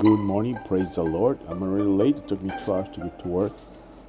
Good 0.00 0.18
morning, 0.20 0.58
praise 0.66 0.94
the 0.94 1.02
Lord. 1.02 1.38
I'm 1.46 1.62
already 1.62 1.84
late. 1.84 2.16
It 2.16 2.26
took 2.26 2.40
me 2.40 2.50
two 2.64 2.72
hours 2.72 2.88
to 2.94 3.00
get 3.00 3.18
to 3.18 3.28
work. 3.28 3.52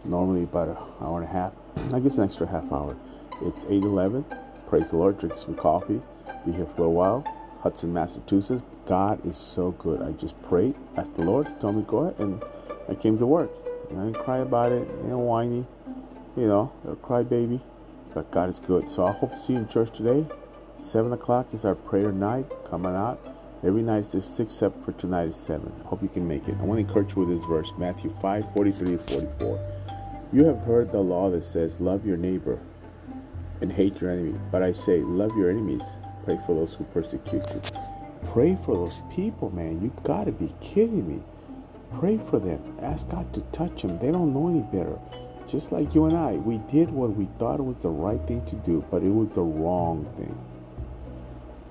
Normally 0.06 0.44
about 0.44 0.70
an 0.70 0.78
hour 1.02 1.20
and 1.20 1.26
a 1.26 1.34
half. 1.34 1.52
I 1.94 2.00
guess 2.00 2.18
an 2.18 2.24
extra 2.24 2.48
half 2.48 2.72
hour. 2.72 2.96
It's 3.42 3.66
8:11. 3.66 4.24
Praise 4.70 4.92
the 4.92 4.96
Lord. 4.96 5.18
Drink 5.18 5.36
some 5.38 5.54
coffee. 5.54 6.02
Be 6.46 6.54
here 6.54 6.66
for 6.78 6.84
a 6.84 6.90
while. 6.90 7.26
Hudson, 7.60 7.92
Massachusetts. 7.92 8.62
God 8.86 9.26
is 9.26 9.36
so 9.36 9.72
good. 9.72 10.02
I 10.02 10.14
just 10.14 10.42
prayed, 10.44 10.76
asked 10.96 11.16
the 11.16 11.24
Lord, 11.24 11.60
told 11.60 11.76
me 11.76 11.84
go 11.86 12.06
ahead, 12.06 12.20
and 12.20 12.42
I 12.88 12.96
came 12.96 13.18
to 13.18 13.26
work. 13.26 13.52
And 13.90 14.00
I 14.00 14.06
didn't 14.06 14.24
cry 14.24 14.38
about 14.38 14.72
it. 14.72 14.88
You 15.04 15.10
know, 15.10 15.20
whiny. 15.20 15.66
You 16.38 16.48
know, 16.48 16.72
a 16.88 16.96
cry 16.96 17.24
baby. 17.24 17.60
But 18.14 18.32
God 18.32 18.48
is 18.48 18.60
good. 18.60 18.90
So 18.90 19.06
I 19.06 19.12
hope 19.12 19.32
to 19.32 19.38
see 19.38 19.52
you 19.52 19.60
in 19.60 19.68
church 19.68 19.92
today. 19.92 20.26
Seven 20.78 21.12
o'clock 21.12 21.54
is 21.54 21.66
our 21.66 21.76
prayer 21.76 22.14
night. 22.14 22.46
Coming 22.64 22.96
out. 22.96 23.20
Every 23.64 23.84
night 23.84 24.16
is 24.16 24.26
six, 24.26 24.40
except 24.40 24.84
for 24.84 24.92
tonight 24.94 25.28
is 25.28 25.36
seven. 25.36 25.72
Hope 25.86 26.02
you 26.02 26.10
can 26.10 26.28
make 26.28 26.48
it. 26.48 26.56
I 26.60 26.64
want 26.64 26.80
to 26.80 26.88
encourage 26.88 27.16
you 27.16 27.24
with 27.24 27.38
this 27.38 27.48
verse, 27.48 27.72
Matthew 27.78 28.12
5, 28.20 28.54
43 28.54 28.88
and 28.88 29.02
44. 29.08 29.60
You 30.34 30.46
have 30.46 30.62
heard 30.62 30.92
the 30.92 31.00
law 31.00 31.30
that 31.30 31.44
says, 31.44 31.80
Love 31.80 32.04
your 32.04 32.18
neighbor 32.18 32.58
and 33.62 33.72
hate 33.72 34.02
your 34.02 34.10
enemy. 34.10 34.40
But 34.52 34.64
I 34.64 34.74
say, 34.74 35.02
Love 35.02 35.38
your 35.38 35.52
enemies. 35.52 35.84
Pray 36.26 36.40
for 36.48 36.56
those 36.56 36.74
who 36.74 36.86
persecute 36.86 37.48
you. 37.52 37.62
Pray 38.34 38.58
for 38.66 38.76
those 38.76 39.04
people, 39.14 39.52
man. 39.52 39.80
You've 39.80 40.04
gotta 40.04 40.32
be 40.32 40.52
kidding 40.60 41.08
me. 41.08 41.22
Pray 42.00 42.18
for 42.18 42.40
them. 42.40 42.78
Ask 42.82 43.10
God 43.10 43.32
to 43.36 43.42
touch 43.52 43.84
them. 43.84 44.00
They 44.00 44.12
don't 44.12 44.34
know 44.34 44.50
any 44.50 44.62
better. 44.62 44.98
Just 45.48 45.72
like 45.72 45.94
you 45.94 46.06
and 46.06 46.18
I, 46.18 46.34
we 46.34 46.58
did 46.72 46.90
what 46.90 47.16
we 47.16 47.28
thought 47.38 47.64
was 47.64 47.78
the 47.78 47.90
right 47.90 48.26
thing 48.28 48.44
to 48.46 48.56
do, 48.56 48.84
but 48.90 49.04
it 49.04 49.10
was 49.10 49.30
the 49.36 49.42
wrong 49.42 50.12
thing. 50.18 50.36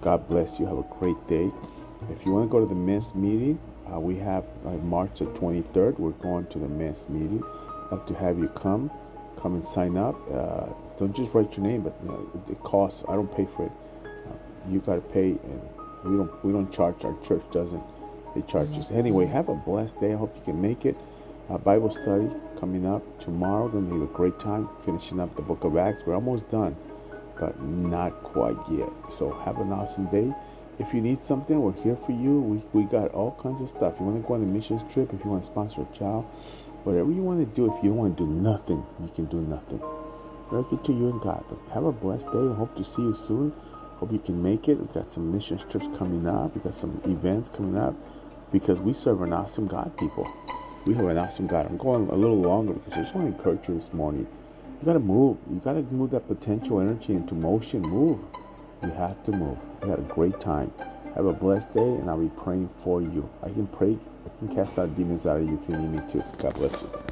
God 0.02 0.28
bless 0.28 0.60
you. 0.60 0.66
Have 0.66 0.78
a 0.78 0.86
great 0.98 1.26
day. 1.26 1.50
If 2.08 2.24
you 2.24 2.32
want 2.32 2.48
to 2.48 2.50
go 2.50 2.60
to 2.60 2.66
the 2.66 2.74
men's 2.74 3.14
meeting, 3.14 3.58
uh, 3.92 4.00
we 4.00 4.16
have 4.16 4.44
uh, 4.64 4.70
March 4.70 5.18
the 5.18 5.26
23rd. 5.26 5.98
We're 5.98 6.12
going 6.12 6.46
to 6.46 6.58
the 6.58 6.68
men's 6.68 7.08
meeting. 7.08 7.42
I'd 7.86 7.96
like 7.96 8.06
to 8.06 8.14
have 8.14 8.38
you 8.38 8.48
come, 8.48 8.90
come 9.40 9.54
and 9.54 9.64
sign 9.64 9.96
up. 9.96 10.14
Uh, 10.32 10.66
don't 10.98 11.14
just 11.14 11.34
write 11.34 11.54
your 11.56 11.66
name, 11.66 11.82
but 11.82 11.94
it, 12.46 12.52
it 12.52 12.60
costs. 12.60 13.02
I 13.08 13.14
don't 13.14 13.34
pay 13.34 13.46
for 13.54 13.66
it. 13.66 13.72
Uh, 14.04 14.70
you 14.70 14.80
got 14.80 14.94
to 14.94 15.00
pay, 15.00 15.30
and 15.30 15.60
we 16.04 16.16
don't. 16.16 16.44
We 16.44 16.52
don't 16.52 16.72
charge. 16.72 17.04
Our 17.04 17.16
church 17.26 17.42
doesn't. 17.52 17.82
They 18.34 18.42
charge 18.42 18.70
us 18.78 18.90
anyway. 18.90 19.26
Have 19.26 19.48
a 19.48 19.54
blessed 19.54 20.00
day. 20.00 20.12
I 20.12 20.16
hope 20.16 20.34
you 20.36 20.42
can 20.42 20.60
make 20.60 20.86
it. 20.86 20.96
Uh, 21.50 21.58
Bible 21.58 21.90
study 21.90 22.30
coming 22.58 22.86
up 22.86 23.02
tomorrow. 23.20 23.68
Going 23.68 23.88
to 23.88 24.00
have 24.00 24.02
a 24.02 24.12
great 24.14 24.38
time 24.38 24.68
finishing 24.84 25.20
up 25.20 25.34
the 25.36 25.42
Book 25.42 25.64
of 25.64 25.76
Acts. 25.76 26.02
We're 26.06 26.14
almost 26.14 26.48
done, 26.48 26.76
but 27.38 27.60
not 27.60 28.22
quite 28.22 28.56
yet. 28.70 28.88
So 29.18 29.32
have 29.44 29.58
an 29.58 29.72
awesome 29.72 30.06
day. 30.06 30.32
If 30.80 30.94
you 30.94 31.02
need 31.02 31.22
something, 31.22 31.60
we're 31.60 31.74
here 31.82 31.94
for 31.94 32.12
you. 32.12 32.40
We, 32.40 32.80
we 32.80 32.88
got 32.88 33.10
all 33.10 33.32
kinds 33.42 33.60
of 33.60 33.68
stuff. 33.68 33.96
You 34.00 34.06
want 34.06 34.22
to 34.22 34.26
go 34.26 34.32
on 34.32 34.42
a 34.42 34.46
missions 34.46 34.80
trip, 34.90 35.12
if 35.12 35.22
you 35.22 35.30
want 35.30 35.42
to 35.42 35.46
sponsor 35.46 35.82
a 35.82 35.96
child, 35.96 36.24
whatever 36.84 37.12
you 37.12 37.20
want 37.20 37.46
to 37.46 37.54
do, 37.54 37.66
if 37.66 37.84
you 37.84 37.90
don't 37.90 37.98
want 37.98 38.16
to 38.16 38.24
do 38.24 38.30
nothing, 38.30 38.82
you 38.98 39.10
can 39.14 39.26
do 39.26 39.42
nothing. 39.42 39.82
That's 40.50 40.66
between 40.68 41.02
you 41.02 41.10
and 41.10 41.20
God. 41.20 41.44
But 41.50 41.58
have 41.74 41.84
a 41.84 41.92
blessed 41.92 42.32
day. 42.32 42.54
Hope 42.54 42.74
to 42.76 42.82
see 42.82 43.02
you 43.02 43.14
soon. 43.14 43.52
Hope 43.98 44.10
you 44.10 44.18
can 44.18 44.42
make 44.42 44.70
it. 44.70 44.78
We've 44.78 44.90
got 44.90 45.06
some 45.06 45.30
missions 45.30 45.64
trips 45.64 45.86
coming 45.98 46.26
up. 46.26 46.54
We've 46.54 46.64
got 46.64 46.74
some 46.74 46.98
events 47.04 47.50
coming 47.50 47.76
up 47.76 47.94
because 48.50 48.80
we 48.80 48.94
serve 48.94 49.20
an 49.20 49.34
awesome 49.34 49.66
God, 49.66 49.94
people. 49.98 50.32
We 50.86 50.94
have 50.94 51.04
an 51.04 51.18
awesome 51.18 51.46
God. 51.46 51.66
I'm 51.66 51.76
going 51.76 52.08
a 52.08 52.14
little 52.14 52.40
longer 52.40 52.72
because 52.72 52.94
I 52.94 53.02
just 53.02 53.14
want 53.14 53.30
to 53.30 53.36
encourage 53.36 53.68
you 53.68 53.74
this 53.74 53.92
morning. 53.92 54.26
You 54.80 54.86
got 54.86 54.94
to 54.94 54.98
move. 54.98 55.36
You 55.52 55.60
got 55.60 55.74
to 55.74 55.82
move 55.82 56.12
that 56.12 56.26
potential 56.26 56.80
energy 56.80 57.12
into 57.12 57.34
motion. 57.34 57.82
Move. 57.82 58.18
You 58.82 58.90
have 58.92 59.22
to 59.24 59.32
move. 59.32 59.58
We 59.82 59.90
had 59.90 59.98
a 59.98 60.02
great 60.02 60.40
time. 60.40 60.72
Have 61.14 61.26
a 61.26 61.32
blessed 61.32 61.72
day, 61.72 61.80
and 61.80 62.08
I'll 62.08 62.18
be 62.18 62.30
praying 62.30 62.70
for 62.82 63.02
you. 63.02 63.28
I 63.42 63.48
can 63.50 63.66
pray, 63.66 63.98
I 64.24 64.38
can 64.38 64.48
cast 64.54 64.78
out 64.78 64.96
demons 64.96 65.26
out 65.26 65.40
of 65.40 65.48
you 65.48 65.58
if 65.62 65.68
you 65.68 65.76
need 65.76 66.00
me 66.02 66.12
to. 66.12 66.24
God 66.38 66.54
bless 66.54 66.80
you. 66.80 67.09